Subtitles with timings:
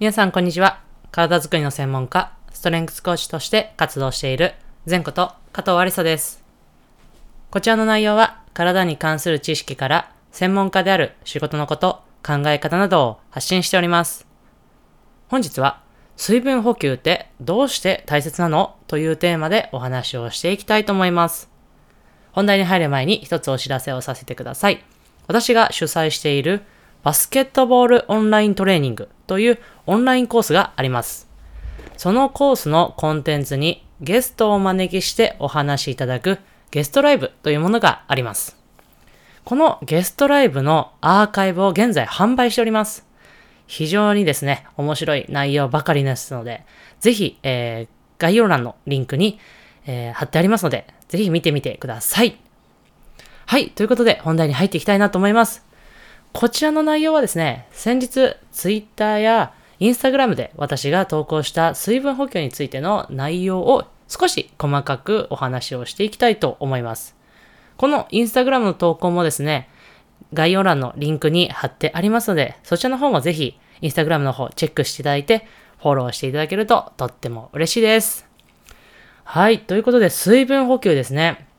[0.00, 0.80] 皆さん、こんにちは。
[1.10, 4.54] 体づくりの専門家、ストレングスコーチとして活動している、
[4.88, 6.42] 前こと加藤ありさです。
[7.50, 14.26] こちらの内容は、体に関する知識から、専門家である仕事のこと、考え方などを発信しております。
[15.28, 15.82] 本日は、
[16.16, 18.76] 水分補給ってどうして大切なの？
[18.86, 21.50] というテーマでお話をしていきたいと思います。
[22.32, 24.82] 本題に入る前に一つお知らせをさせてください。
[25.26, 26.62] 私が主催している
[27.02, 31.28] バスケットボールオンライントレーニングというオンラインコースがあります。
[31.96, 36.38] そのコースのコンテンツにゲストをお招きしてお話しいただく
[36.70, 38.56] ゲストライブというものがあります。
[39.44, 43.06] このゲストライブのアーカイブを現在販売しております。
[43.66, 46.64] 非常にですね、面白い内容ばかりですので、
[47.00, 49.38] ぜひ、えー概要欄のリンクに、
[49.86, 52.38] えー貼ってありますので、ぜひ見てみてください。
[53.46, 55.69] はい、ということで本題に入っていきたいなと思います。
[56.32, 67.16] こちらの内容はですね、先日、ツイッターやインスタグラムで私が投稿した水分補給についての内容を少し細かくお話をしていきたいと思います。
[67.76, 69.68] このインスタグラムの投稿もですね、
[70.32, 75.46] 概要欄のリンクに貼ってありますので、そちらの方もぜひ、インスタグラムの方チェックしていただいて、
[75.78, 78.28] フォローしていただけるととっても嬉しいです。
[79.24, 81.49] はい、ということで、水分補給ですね。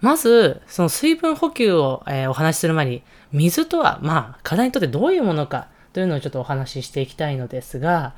[0.00, 8.14] まず、その水分補給を、えーお話しする前に、水とは、まあ、体にとってどういうものかというのをちょっとお話ししていきたいのですが、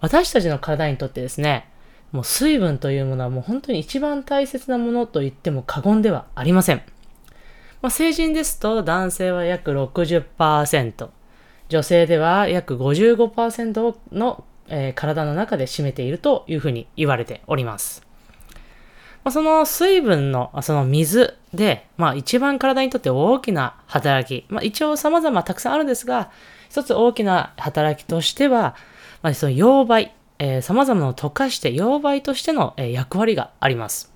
[0.00, 1.68] 私たちの体にとってですね、
[2.12, 6.82] もう水分というものはもう本当に一番大切なものと言っても過言ではありません。
[7.82, 11.08] まあ、成人ですと男性は約60%、
[11.68, 18.06] 女性では約55%の、えー体の中で占めているというふうに言われております。
[19.24, 26.30] まあ、その水分の、その水で、まあ一番体にとって大きな働き、まあ一応様々たくさんあるんですが、
[26.68, 28.76] 一つ大きな働きとしては、
[29.22, 34.12] まあその溶媒、えー、様々なのを溶かして溶媒としての、役割があります。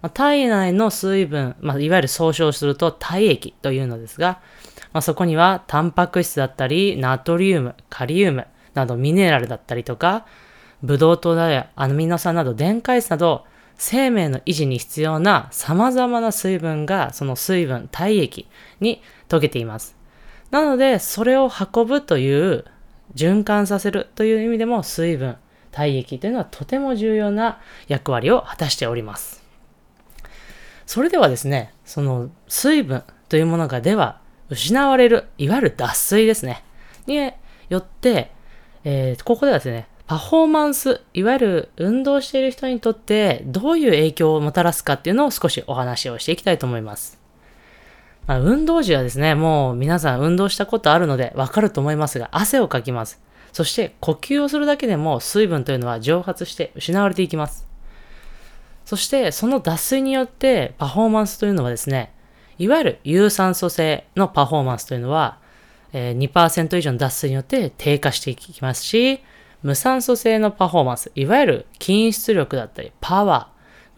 [0.00, 4.40] まあ、体内の水分、まあ、いわゆる総称すると体液というのですが、
[4.92, 10.26] まあ、そこにはタンパク質だったり、ナトリウム、カリウムなどミネラルだったりとか、
[10.82, 13.44] ブドウ糖やアミノ酸など電解質など、
[13.78, 18.48] 生命の維持に必要な様々な水分がその水分、体液
[18.80, 19.96] に溶けています。
[20.50, 22.64] なので、それを運ぶという、
[23.14, 25.36] 循環させるという意味でも水分、
[25.70, 29.42] 体液というのはとても重要な役割を果たしております。
[30.86, 36.64] それではですね、その水分というものがでは失われる、いわゆる脱水ですね。
[37.06, 37.32] に
[37.68, 38.32] よって、
[38.84, 47.20] えーここではですね、パフォーマンス、いわゆる運動している人にとってどういう影響をもたらすかっていうのを少しお話をしていきたいと思います。
[48.26, 53.20] まあ、運動時はですね、もう皆さん運動したことあるのでわかると思いますが、汗をかきます。
[53.52, 57.66] そして呼吸をするだけでも水分というのは蒸発して失われていきます。
[58.86, 62.14] そして、その脱水によってパフォーマンスというのはですね、
[62.58, 65.36] いわゆる有酸素性のパフォーマンスというのは、
[65.92, 69.20] え2%以上の脱水によって低下していきますし、
[69.62, 73.50] 無酸素性のパフォーマンス、いわゆる筋出力だったり、パワ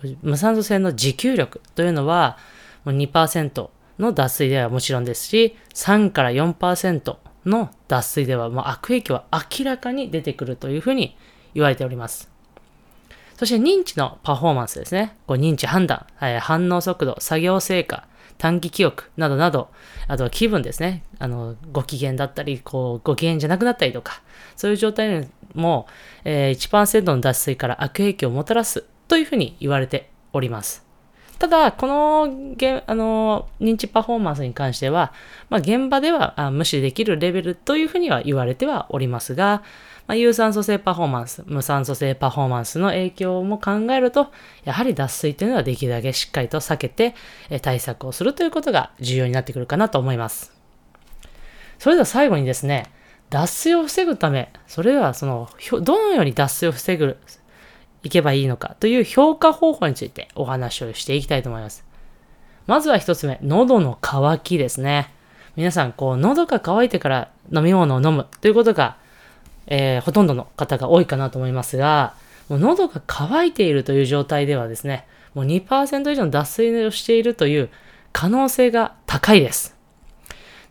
[0.03, 2.39] ー、無酸素性の持久力というのは、
[2.87, 7.17] 2%の脱水ではもちろんですし、3から4%
[7.47, 11.17] の脱水ではもう悪影響は明らかに出てくるというふうに
[11.55, 12.31] 言われております。
[13.37, 15.17] そして認知のパフォーマンスですね。
[15.27, 18.07] こう認知判断、えー反応速度、作業成果、
[18.41, 19.69] 短期記憶などなど、
[20.09, 21.05] あとは気分ですね。
[21.19, 24.23] あの、ご機嫌だったり、こう、ご機嫌じゃなくなったりとか、
[24.57, 25.87] そういう状態にも、
[26.25, 30.90] えー1%の脱水から悪影響をもたらすというふうに言われております。
[31.41, 35.15] ただ、このげあの認知パフォーマンスに関しては、
[35.49, 39.63] まあ、現場では無視できるレベルというふうには言われてはおりますが、
[40.07, 44.31] まあ、有酸素性パフォーマンス、無酸素性パフォーマンスの影響も考えると、
[44.65, 47.15] やはり脱水というのはできるだけしっかりと避けて
[47.63, 50.53] 対策をするということが重要になってくるかなと思います。
[51.79, 52.93] それでは最後にですね、
[53.31, 55.49] 脱水を防ぐため、それではその、
[55.81, 57.17] どのように脱水を防ぐ、
[58.03, 61.85] いけばいいのかという評価方法についてお話をしていきたいと思います。
[62.67, 65.13] まずは一つ目、喉の渇きですね。
[65.57, 68.97] 皆さん、こう、喉が渇いてから飲み物を飲むということが、
[69.67, 72.15] えーほとんどの方が多いかなと思いますが、
[72.49, 77.71] もう喉が渇いているという状態ではですね、もう2%以上の脱水をしているという
[78.13, 79.77] 可能性が高いです。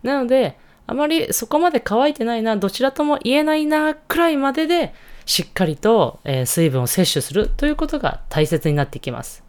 [0.04, 0.58] なので、
[0.90, 4.96] あまりそこまで乾いてないな、どちらとも言えないな、くらいまでで、
[5.28, 9.44] しっかりと、え水分を摂取するということが大切になってきます。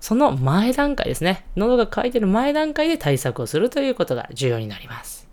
[0.00, 1.44] その前段階ですね。
[1.56, 5.28] 喉が渇いてる前段階で対策をするということが重要になります。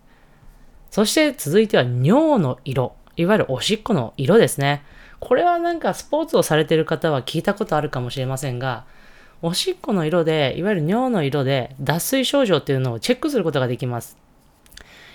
[0.89, 2.95] そして続いては尿の色。
[3.15, 4.83] いわゆるおしっこの色ですね。
[5.21, 8.83] これはなんかスポーツをされてる方は聞いたことあるかもしれませんが、
[9.41, 14.17] おしっこの色で、いわゆる尿の色で脱水症状っていうのをチェックすることができます。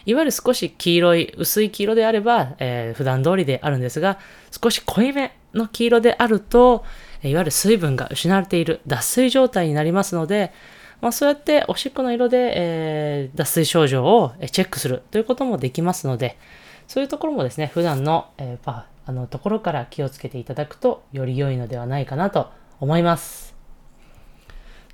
[0.06, 4.18] いわゆる少し黄色い、薄い黄色であれば、えー、普段通りであるんですが、
[4.62, 6.84] 少し濃いめの黄色であると、
[7.22, 10.52] いわゆる水分が失われている脱水状態になりますので、
[11.00, 16.38] まあ、そうやっておしっこの色で、えー、脱水症状をチェックするということもできますので、
[16.86, 22.50] そういうところもですね、普段の、えー、あのところから気をつけていただくとより良いのではないかなと
[22.80, 23.56] 思います。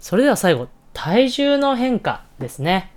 [0.00, 2.90] それでは最後、体重の変化ですね。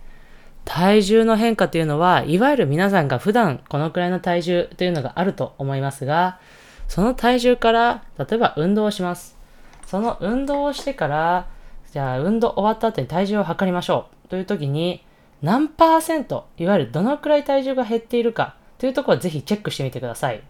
[0.65, 6.39] 体重の変化というのは、いわゆる皆さんが普段このくらいの体重というのがあると思いますが、
[6.87, 9.37] その体重から、例えば運動をします。
[9.85, 11.47] その運動をしてから、
[11.93, 15.03] じゃあ運動終わった後に体重を測りましょうという時に、
[15.41, 20.41] 何パーセント、いわゆるどのくらい体重が減っているかというところをぜひチェックしてみてください。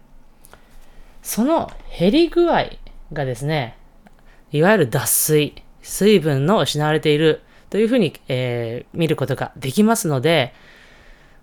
[1.22, 2.66] その減り具合
[3.12, 3.76] がですね、
[4.52, 10.54] いわゆる脱水、水分の失われているというふうに、えー、見ることができますので、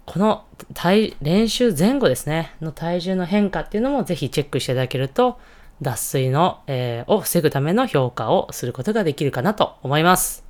[0.05, 5.39] この体練習前後ですね、の体重の変化っていうのもぜひチェックしていただけると、
[5.81, 10.43] 脱水の、えー、を防ぐための評価をすることができるかなと思います。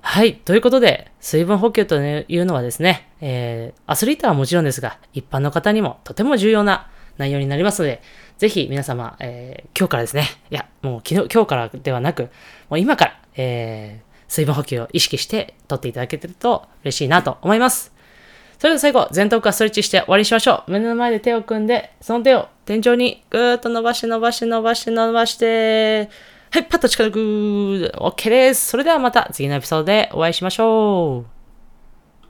[0.00, 0.36] はい。
[0.36, 8.02] ということで、水分補給というのはですね、えー、アスリートはもちろんですが、一般の方にもとても重要な内容になりますので、
[8.36, 12.24] ぜひ皆様、えー、今日からですね、いや、もう昨日、今日からではなく、
[12.68, 17.92] もう今から、えー、水分補給を意識して取っていただけてると嬉しいなと思います。
[18.58, 20.70] それでは最後、前頭からストレッチして終わりにしましょう。
[20.70, 26.08] 胸の前で手を組んで、その手を天井にぐーっと伸ばして伸ばして伸ばして伸ばして、
[26.50, 27.92] はい、パッと近づく。
[27.94, 28.68] OK です。
[28.68, 31.31] それではまた次のエピソードでお会いしましょう。